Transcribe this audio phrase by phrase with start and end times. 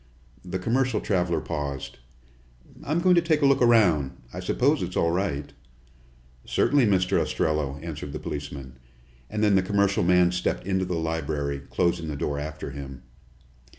[0.43, 1.99] The commercial traveler paused.
[2.83, 4.13] "I'm going to take a look around.
[4.33, 5.53] I suppose it's all right."
[6.43, 7.21] "Certainly, Mr.
[7.21, 8.79] Ostrello," answered the policeman,
[9.29, 13.03] and then the commercial man stepped into the library, closing the door after him.